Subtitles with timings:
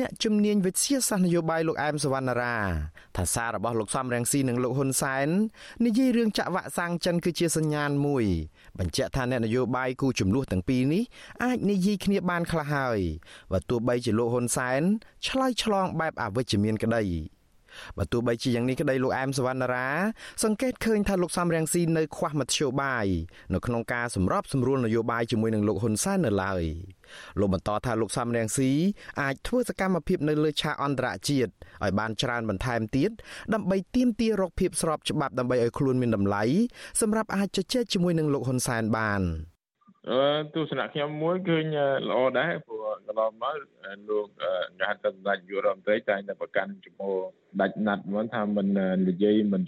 [0.00, 2.56] អ្នកជំនាញវិទ្យាសាស្ត្រនយោបាយលោកអែមសវណ្ណារា
[3.16, 5.28] ថាសាររបស់លោកសំរងស៊ីនិងលោកហ៊ុនសែន
[5.86, 8.24] និយាយរឿងចាក់វ៉ាក់សាំងចិនគឺជាសញ្ញាណមួយ
[8.78, 11.02] បញ្ជាក់ថាអ្នកនយោបាយគូចំនួនទាំងពីរនេះ
[11.44, 13.00] អាចនិយាយគ្នាបានខ្លះហើយ
[13.52, 14.82] បើទោះបីជាលោកហ៊ុនសែន
[15.26, 17.02] ឆ្លើយឆ្លងបែបអវិជ្ជមានក្តី
[17.98, 19.88] បើទោះបីជាយ៉ាងនេះក្តីលោកអែមសវណ្ណារា
[20.44, 23.06] សង្កេតឃើញថាលោកសំរងស៊ីនៅខ្វះមធ្យោបាយ
[23.54, 26.64] នៅក្នុងការសម្របសម្រួលនយោបាយជាមួយនឹងលោកហ៊ុនសែននៅឡើយ
[27.40, 28.70] លោកបន្តថាលោកសំរងស៊ី
[29.20, 31.50] អាចធ្វើសកម្មភាពនៅលើឆាកអន្តរជាតិ
[31.84, 33.10] ឲ្យបានច្រើនបន្ថែមទៀត
[33.54, 36.42] ដើម្បីទាមទាររកភាពស្របច្បាប់ដើម្បីឲ្យខ្លួនមានតម្លៃ
[37.00, 39.22] សម្រាប់អាចជជែកជាមួយនឹងលោកហ៊ុនសែនបាន
[40.10, 40.22] អឺ
[40.54, 41.64] ទស្សនៈខ្ញុំមួយឃើញ
[42.08, 43.56] ល្អដែរព្រោះ កន្លងមក
[44.08, 44.26] លោក
[44.78, 47.18] គេហៅថាសម្ដេចយុរដ្ឋមន្ត្រីតែតែប្រកាន់ជាមួយ
[47.60, 48.66] ដាច់ណាត់មកថាមិន
[49.08, 49.62] និយាយមិន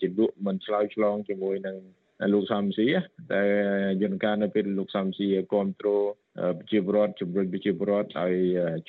[0.00, 1.76] ជាលក់មិនឆ្លើយឆ្លងជាមួយនឹង
[2.34, 2.86] លោកសំស៊ី
[3.32, 3.42] តែ
[4.02, 6.04] យន្តការនៅពេលលោកសំស៊ីគ្រប់គ្រង
[6.58, 8.34] ប្រជាពលរដ្ឋជំរុញប្រជាពលរដ្ឋឲ្យ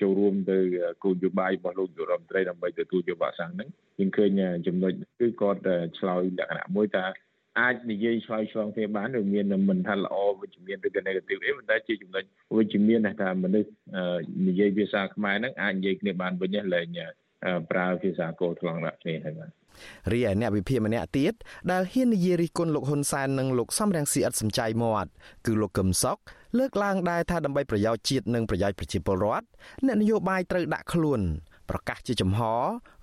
[0.02, 0.58] ចូលរួមទៅ
[1.04, 3.70] គោលនយោបាយរបស់លោកយុរដ្ឋមន្ត្រីដើម្បីទទួលយកវាក់សាំងហ្នឹង
[4.00, 4.32] យើងឃើញ
[4.68, 5.62] ចំណុចគឺគាត់
[6.00, 7.06] ឆ្លើយលក្ខណៈមួយថា
[7.60, 12.24] អាចនិយាយឆ្លើយឆ្លងគ្នាបានឬមានមិនថាល្អវិជ្ជមានឬក៏ negative អីប៉ុន្តែជាចំណុច
[12.58, 13.70] វិជ្ជមានថាមនុស្ស
[14.48, 16.88] និយាយភាសាខ្មែរហ្នឹងអាចនិយាយគ្នាបានវិញលែង
[17.72, 19.52] ប្រើភាសាកូរថ្លង់ដាក់គ្នាហើយបាទ
[20.14, 21.34] រីឯអ្នកវិភាគម្នាក់ទៀត
[21.72, 25.12] ដែលហ៊ាននិយាយរិះគន់លោកហ៊ុនសែននិងលោកសំរងស៊ីឥតសំចៃមាត់
[25.46, 26.18] គឺលោកកឹមសុខ
[26.58, 29.46] លើកឡើងដែរថាដើម្បីប្រយោជន៍ជាតិនិងប្រយោជន៍ប្រជាពលរដ្ឋ
[29.86, 31.22] អ្នកនយោបាយត្រូវដាក់ខ្លួន
[31.70, 32.42] ប្រកាសជាចំហ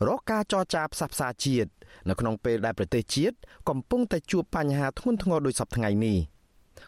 [0.09, 1.70] រកការចរចាផ្សះផ្សាជាតិ
[2.09, 3.36] នៅក្នុងពេលដែលប្រទេសជាតិ
[3.69, 6.19] កំពុងតែជួបបញ្ហាធ្ងន់ធ្ងរដូចសពថ្ងៃនេះ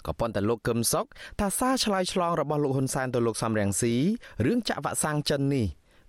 [0.07, 1.07] ក៏ប៉ុន្តែលោកកឹមសុខ
[1.41, 3.95] ថាសារឆ្លើយឆ្លងរបស់លោកហ៊ុនសែនទៅលោកសំរងស៊ី
[4.47, 5.67] រឿងចាក់វ៉ាក់សាំងចិននេះ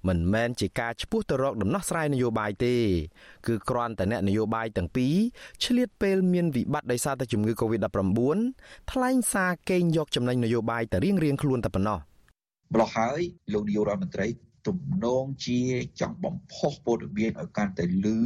[0.08, 2.76] មិនមែនជាការឈ្មោះទៅរកដំណោះស្រាយនយោបាយទេ
[3.48, 5.16] គឺគ្រាន់តែអ្នកនយោបាយទាំងពីរ
[5.64, 8.40] ឆ្លៀតពេលមានវិបត្តិដោយសារតែជំងឺ Covid-19
[8.92, 12.00] ថ្លែងសារកេងយកចំណេញនយោបាយតែរៀងៗខ្លួនតែប៉ុណ្ណោះ
[12.74, 13.22] ម្ល៉េះហើយ
[13.54, 15.60] លោកនាយករដ្ឋមន្ត្រី ទំនងជា
[16.00, 18.20] ចង់បំផុសព័ត៌មានឲ្យកាន់តែលឺ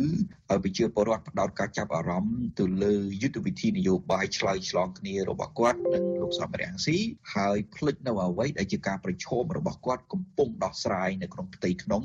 [0.50, 6.98] ឲ្យប្រជាពលរដ្ឋផ្ដោតការចាប់អារម្មណ៍ទៅលើយុទ្ធវិធីនយោបាយឆ្លើយឆ្លងគ្នារបស់គាត់និងលោកសំរងស៊ី
[7.36, 12.02] ហើយភ្លេចនៅអ្វីដែលជាការប្រឈមរបស់គាត់កំពុងដោះស្រាយនៅក្នុងផ្ទៃក្នុង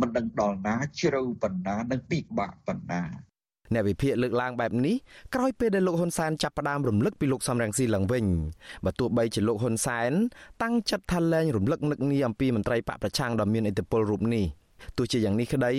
[0.00, 3.02] មិនដឹងដល់ណាជ្រៅប៉ុណ្ណានិងពិបាកប៉ុណ្ណា
[3.74, 4.96] អ្នកវិភាគលើកឡើងបែបនេះ
[5.34, 8.24] ក្រោយពេលដែលលោកហ៊ុនសែនចាប់ផ្ដើមរំលឹកពីលោកសំរងស៊ីឡើងវិញ
[8.84, 10.12] បើទោះបីជាលោកហ៊ុនសែន
[10.62, 14.44] តាំងចិត្តថាលែងរំលឹកនឹកងារអំពីមន្ត្រីបកប្រឆាំងដ៏មានឥទ្ធិពលរូបនេះ
[14.96, 15.72] ទោះជាយ៉ាងនេះក្តី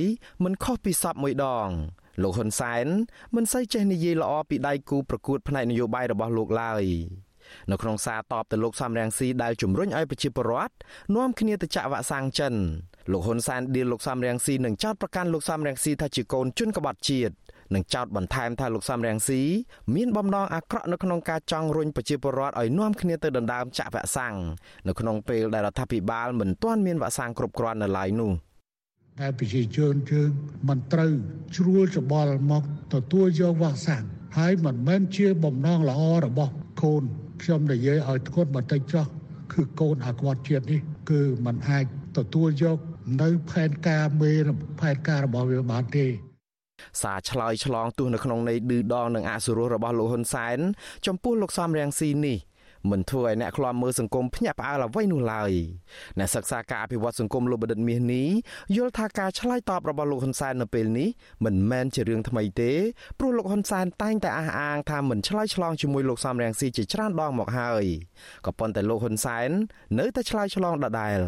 [0.43, 1.67] មិនខុសពីសពមួយដង
[2.23, 2.85] លោកហ៊ុនសែន
[3.35, 6.85] មិនសូវចេះនិយាយល្អពីដៃគូប្រកួតផ្នែកនយោបាយរបស់លោកឡើយ
[7.71, 10.73] នៅក្នុងសារតបទៅលោកសំរងស៊ីដែលជំរុញឲ្យប្រជាពលរដ្ឋ
[11.15, 12.53] នាំគ្នាទៅចាក់វ៉ាក់សាំងចិន
[13.11, 17.33] លោកហ៊ុនសែនឌីលលោកសំរងស៊ីនឹងចោទប្រកាន់លោកសំរងស៊ីថាជាកូនជនក្បត់ជាតិ
[17.73, 19.41] និងចោទបន្ថែមថាលោកសំរងស៊ី
[19.95, 24.35] មានបំណងអាក្រក់នៅក្នុងការចង់រុញប្រជាពលរដ្ឋឲ្យនាំគ្នាទៅដណ្ដើមចាក់វ៉ាក់សាំង
[24.87, 28.31] នៅក្នុងពេលដែលរដ្ឋាភិបាលមិនទាន់មានវ៉ាក់សាំងគ្រប់គ្រាន់នៅឡើយនោះ
[29.19, 30.29] តែប្រជាជនយើង
[30.69, 31.11] មិនត្រូវ
[31.55, 32.63] ជ្រួលច្បល់មក
[32.93, 34.03] ទទួលយកវ៉ាក់សាំង
[34.37, 37.03] ហើយមិនមែនជាបំណងល្អរបស់កូន
[37.41, 39.05] ខ្ញុំនិយាយឲ្យធ្ងន់បន្តិចចុះ
[39.53, 41.85] គឺកូនអាគាត់ជាតិនេះ គឺมันអាច
[42.17, 42.77] ទទួលយក
[43.21, 44.31] នៅផែនការមេ
[44.81, 46.07] ផែនការរបស់វាបានទេ
[47.01, 50.59] សារឆ្លើយឆ្លងទោះនៅក្នុងន័យឌឺដងនិងអសុរោះរបស់លោកហ៊ុនសែន
[51.05, 52.39] ចំពោះលោកសំរងស៊ីនេះ
[52.91, 55.51] មិនធ្វើឲ្យអ្នកខ្លាំមើលសង្គមភ្ញាក់ផ្អើលអ្វីនោះឡើយ
[56.19, 58.27] អ្នកសិក្សាការអភិវឌ្ឍសង្គមលោកបណ្ឌិតមាសនេះ
[58.75, 61.09] យល់ថាការឆ្លើយតបរបស់លោកហ៊ុនសែននៅពេលនេះ
[61.45, 62.71] មិនមែនជារឿងថ្មីទេ
[63.19, 67.85] ព្រោះលោកហ៊ុនសែនតែងតែអះអាងថាមិនឆ្លើយឆ្លងជាមួយលោកសំរងស៊ីជាច្រើនដងមកហើយ
[68.45, 69.49] ក៏ប៉ុន្តែលោកហ៊ុនសែន
[69.99, 71.19] នៅតែឆ្លើយឆ្លងដដែល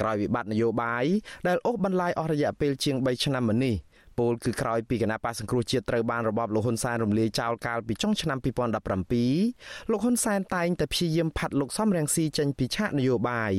[0.00, 1.04] ក្រោយវិបត្តិនយោបាយ
[1.46, 3.74] ដែលអូសបន្លាយអស់រយៈពេលជាង3ឆ្នាំមកនេះ
[4.18, 13.52] ពលគឺក្រោយពីគណៈបកសង្គ្រោះជាតិត្រូវបានរបបលោកហ៊ុនសែនរំលាយចោលកាលពីចុងឆ្នាំ2017លោកហ៊ុនសែនតែងតែព្យាយាមផាត់លោកសំរងស៊ីចេញពីឆាកនយោបាយ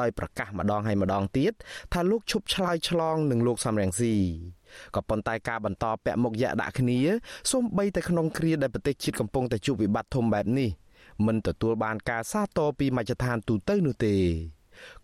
[0.00, 1.52] ដោយប្រកាសម្ដងហើយម្ដងទៀត
[1.92, 4.14] ថាលោកឈប់ឆ្លើយឆ្លងនឹងលោកសំរងស៊ី
[4.94, 6.98] ក៏ប៉ុន្តែការបន្តពាក់មុខយៈដាក់គ្នា
[7.52, 10.70] សូម្បីតែក្នុងគ្រាដែលប្រទេសជាតិកំពុងតែជួបវិបត្តិធំបែបនេះ
[11.26, 14.16] មិនទទួលបានការសាទរពីមជ្ឈដ្ឋានទូទៅនោះទេ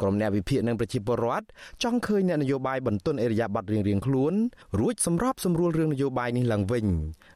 [0.00, 1.46] ក្រុមអ្នកវិភាគនិងប្រជាពលរដ្ឋ
[1.82, 4.34] ចង់ឃើញអ្នកនយោបាយបន្ទន់អេរយាប័តរៀងៗខ្លួន
[4.78, 6.86] រួចសម្របសម្រួលរឿងនយោបាយនេះឡើងវិញ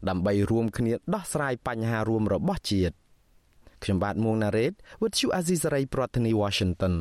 [0.08, 2.94] ដើម្បីរួមគ្នាដោះស្រាយបញ្ហារួមរបស់ជាតិ
[3.82, 6.94] ខ្ញុំបាទមួងណារ៉េត With you Azizi Saray ប្រធានាធិបតី Washington